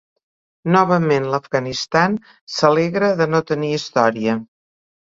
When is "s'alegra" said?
2.57-3.13